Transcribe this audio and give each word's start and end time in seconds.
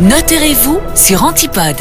Notez-vous 0.00 0.80
sur 0.94 1.24
Antipode. 1.24 1.76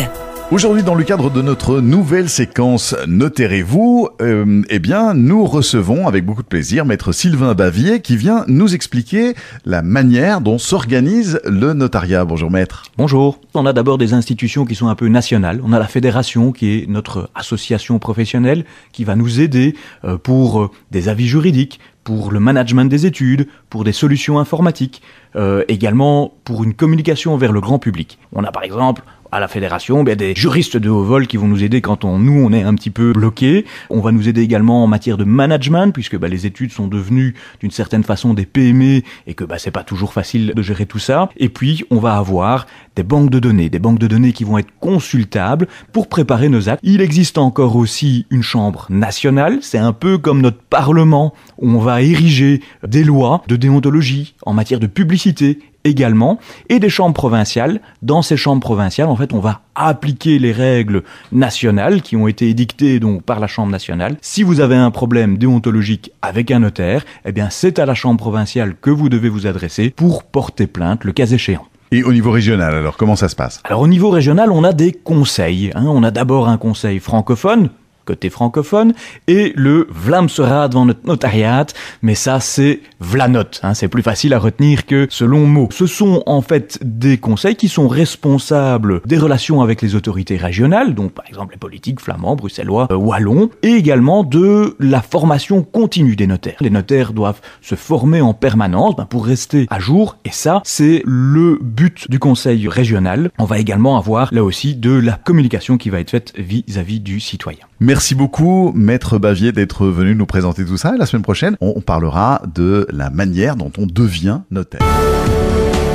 Aujourd'hui, 0.51 0.83
dans 0.83 0.93
le 0.93 1.05
cadre 1.05 1.29
de 1.29 1.41
notre 1.41 1.79
nouvelle 1.79 2.27
séquence 2.27 2.93
Notez-vous, 3.07 4.09
euh, 4.21 4.61
eh 4.69 4.79
bien, 4.79 5.13
nous 5.13 5.45
recevons 5.45 6.05
avec 6.05 6.25
beaucoup 6.25 6.43
de 6.43 6.47
plaisir 6.47 6.83
Maître 6.83 7.13
Sylvain 7.13 7.53
Bavier 7.53 8.01
qui 8.01 8.17
vient 8.17 8.43
nous 8.49 8.75
expliquer 8.75 9.35
la 9.63 9.81
manière 9.81 10.41
dont 10.41 10.57
s'organise 10.57 11.39
le 11.45 11.71
notariat. 11.71 12.25
Bonjour 12.25 12.51
Maître. 12.51 12.83
Bonjour. 12.97 13.39
On 13.53 13.65
a 13.65 13.71
d'abord 13.71 13.97
des 13.97 14.13
institutions 14.13 14.65
qui 14.65 14.75
sont 14.75 14.89
un 14.89 14.95
peu 14.95 15.07
nationales. 15.07 15.61
On 15.63 15.71
a 15.71 15.79
la 15.79 15.87
fédération 15.87 16.51
qui 16.51 16.71
est 16.71 16.89
notre 16.89 17.29
association 17.35 17.99
professionnelle 17.99 18.65
qui 18.91 19.05
va 19.05 19.15
nous 19.15 19.39
aider 19.39 19.77
euh, 20.03 20.17
pour 20.17 20.59
euh, 20.59 20.71
des 20.91 21.07
avis 21.07 21.27
juridiques, 21.27 21.79
pour 22.09 22.31
le 22.31 22.39
management 22.39 22.85
des 22.85 23.05
études, 23.05 23.47
pour 23.69 23.83
des 23.83 23.91
solutions 23.91 24.39
informatiques, 24.39 25.03
euh, 25.35 25.63
également 25.67 26.33
pour 26.43 26.63
une 26.63 26.73
communication 26.73 27.37
vers 27.37 27.51
le 27.51 27.61
grand 27.61 27.77
public. 27.77 28.17
On 28.33 28.43
a 28.43 28.51
par 28.51 28.63
exemple 28.63 29.03
à 29.31 29.39
la 29.39 29.47
fédération, 29.47 30.03
bien 30.03 30.15
des 30.15 30.33
juristes 30.35 30.77
de 30.77 30.89
haut 30.89 31.03
vol 31.03 31.27
qui 31.27 31.37
vont 31.37 31.47
nous 31.47 31.63
aider 31.63 31.81
quand 31.81 32.03
on, 32.03 32.19
nous 32.19 32.43
on 32.43 32.51
est 32.51 32.63
un 32.63 32.73
petit 32.73 32.89
peu 32.89 33.13
bloqué. 33.13 33.65
On 33.89 34.01
va 34.01 34.11
nous 34.11 34.27
aider 34.27 34.41
également 34.41 34.83
en 34.83 34.87
matière 34.87 35.17
de 35.17 35.23
management 35.23 35.93
puisque 35.93 36.17
bah, 36.17 36.27
les 36.27 36.45
études 36.45 36.71
sont 36.71 36.87
devenues 36.87 37.35
d'une 37.59 37.71
certaine 37.71 38.03
façon 38.03 38.33
des 38.33 38.45
PME 38.45 39.01
et 39.27 39.33
que 39.35 39.43
bah, 39.43 39.59
c'est 39.59 39.71
pas 39.71 39.83
toujours 39.83 40.13
facile 40.13 40.53
de 40.55 40.61
gérer 40.61 40.85
tout 40.85 40.99
ça. 40.99 41.29
Et 41.37 41.49
puis 41.49 41.83
on 41.91 41.99
va 41.99 42.17
avoir 42.17 42.65
des 42.95 43.03
banques 43.03 43.29
de 43.29 43.39
données, 43.39 43.69
des 43.69 43.79
banques 43.79 43.99
de 43.99 44.07
données 44.07 44.33
qui 44.33 44.43
vont 44.43 44.57
être 44.57 44.71
consultables 44.79 45.67
pour 45.93 46.07
préparer 46.07 46.49
nos 46.49 46.69
actes. 46.69 46.81
Il 46.83 47.01
existe 47.01 47.37
encore 47.37 47.75
aussi 47.75 48.25
une 48.29 48.43
chambre 48.43 48.87
nationale, 48.89 49.59
c'est 49.61 49.77
un 49.77 49.93
peu 49.93 50.17
comme 50.17 50.41
notre 50.41 50.61
parlement 50.61 51.33
où 51.59 51.69
on 51.69 51.79
va 51.79 52.01
ériger 52.01 52.61
des 52.85 53.03
lois 53.03 53.43
de 53.47 53.55
déontologie 53.55 54.35
en 54.45 54.53
matière 54.53 54.79
de 54.79 54.87
publicité 54.87 55.59
également, 55.89 56.39
et 56.69 56.79
des 56.79 56.89
chambres 56.89 57.13
provinciales. 57.13 57.81
Dans 58.01 58.21
ces 58.21 58.37
chambres 58.37 58.61
provinciales, 58.61 59.07
en 59.07 59.15
fait, 59.15 59.33
on 59.33 59.39
va 59.39 59.61
appliquer 59.75 60.39
les 60.39 60.51
règles 60.51 61.03
nationales 61.31 62.01
qui 62.01 62.15
ont 62.15 62.27
été 62.27 62.49
édictées 62.49 62.99
donc 62.99 63.23
par 63.23 63.39
la 63.39 63.47
Chambre 63.47 63.71
nationale. 63.71 64.17
Si 64.21 64.43
vous 64.43 64.59
avez 64.59 64.75
un 64.75 64.91
problème 64.91 65.37
déontologique 65.37 66.11
avec 66.21 66.51
un 66.51 66.59
notaire, 66.59 67.05
eh 67.25 67.31
bien, 67.31 67.49
c'est 67.49 67.79
à 67.79 67.85
la 67.85 67.95
Chambre 67.95 68.19
provinciale 68.19 68.75
que 68.81 68.89
vous 68.89 69.09
devez 69.09 69.29
vous 69.29 69.47
adresser 69.47 69.89
pour 69.89 70.23
porter 70.23 70.67
plainte 70.67 71.03
le 71.03 71.11
cas 71.11 71.25
échéant. 71.25 71.65
Et 71.91 72.03
au 72.03 72.13
niveau 72.13 72.29
régional, 72.29 72.75
alors 72.75 72.97
comment 72.97 73.15
ça 73.15 73.29
se 73.29 73.35
passe? 73.35 73.61
Alors 73.63 73.81
au 73.81 73.87
niveau 73.87 74.11
régional, 74.11 74.51
on 74.51 74.63
a 74.63 74.73
des 74.73 74.91
conseils. 74.91 75.71
Hein. 75.73 75.85
On 75.87 76.03
a 76.03 76.11
d'abord 76.11 76.47
un 76.47 76.57
conseil 76.57 76.99
francophone, 76.99 77.71
côté 78.09 78.31
francophone, 78.31 78.93
et 79.27 79.53
le 79.55 79.87
Vlam 79.91 80.29
sera 80.29 80.67
devant 80.67 80.85
notre 80.85 81.05
notariat, 81.05 81.67
mais 82.01 82.15
ça 82.15 82.39
c'est 82.39 82.79
Vlanot, 82.99 83.43
hein, 83.61 83.75
c'est 83.75 83.87
plus 83.87 84.01
facile 84.01 84.33
à 84.33 84.39
retenir 84.39 84.87
que 84.87 85.05
ce 85.11 85.23
long 85.23 85.45
mot. 85.45 85.69
Ce 85.71 85.85
sont 85.85 86.23
en 86.25 86.41
fait 86.41 86.79
des 86.81 87.19
conseils 87.19 87.55
qui 87.55 87.69
sont 87.69 87.87
responsables 87.87 89.01
des 89.05 89.19
relations 89.19 89.61
avec 89.61 89.83
les 89.83 89.93
autorités 89.93 90.37
régionales, 90.37 90.95
donc 90.95 91.11
par 91.11 91.25
exemple 91.27 91.53
les 91.53 91.59
politiques 91.59 91.99
flamands, 91.99 92.35
bruxellois, 92.35 92.87
euh, 92.91 92.95
wallons, 92.95 93.51
et 93.61 93.73
également 93.73 94.23
de 94.23 94.75
la 94.79 95.03
formation 95.03 95.61
continue 95.61 96.15
des 96.15 96.25
notaires. 96.25 96.57
Les 96.61 96.71
notaires 96.71 97.13
doivent 97.13 97.41
se 97.61 97.75
former 97.75 98.21
en 98.21 98.33
permanence 98.33 98.95
ben, 98.95 99.05
pour 99.05 99.27
rester 99.27 99.67
à 99.69 99.79
jour, 99.79 100.17
et 100.25 100.31
ça 100.31 100.61
c'est 100.65 101.03
le 101.05 101.59
but 101.61 102.09
du 102.09 102.17
conseil 102.17 102.67
régional. 102.67 103.29
On 103.37 103.45
va 103.45 103.59
également 103.59 103.99
avoir 103.99 104.33
là 104.33 104.43
aussi 104.43 104.75
de 104.75 104.93
la 104.97 105.13
communication 105.13 105.77
qui 105.77 105.91
va 105.91 105.99
être 105.99 106.09
faite 106.09 106.33
vis-à-vis 106.39 106.99
du 106.99 107.19
citoyen. 107.19 107.69
Merci 107.81 107.98
beaucoup, 108.15 108.71
Maître 108.75 109.17
Bavier, 109.17 109.51
d'être 109.51 109.85
venu 109.87 110.15
nous 110.15 110.25
présenter 110.25 110.65
tout 110.65 110.77
ça. 110.77 110.93
La 110.97 111.05
semaine 111.05 111.21
prochaine, 111.21 111.57
on 111.61 111.81
parlera 111.81 112.41
de 112.53 112.87
la 112.91 113.09
manière 113.09 113.55
dont 113.55 113.71
on 113.77 113.85
devient 113.85 114.39
notaire. 114.51 114.81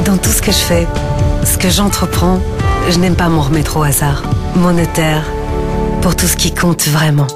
Dans 0.04 0.16
tout 0.16 0.30
ce 0.30 0.42
que 0.42 0.52
je 0.52 0.58
fais, 0.58 0.86
ce 1.44 1.56
que 1.58 1.68
j'entreprends, 1.68 2.40
je 2.90 2.98
n'aime 2.98 3.16
pas 3.16 3.28
m'en 3.28 3.42
remettre 3.42 3.78
au 3.78 3.82
hasard. 3.82 4.22
Mon 4.56 4.72
notaire, 4.72 5.24
pour 6.02 6.14
tout 6.14 6.26
ce 6.26 6.36
qui 6.36 6.52
compte 6.52 6.86
vraiment. 6.88 7.26